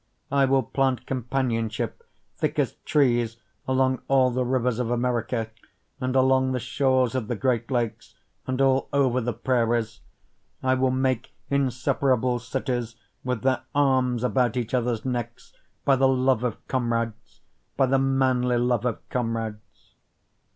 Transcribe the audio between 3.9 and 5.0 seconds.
all the rivers of